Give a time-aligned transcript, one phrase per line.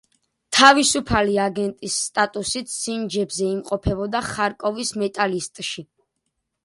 [0.59, 5.87] თავისუფალი აგენტის სტატუსით, სინჯებზე იმყოფებოდა ხარკოვის „მეტალისტში“.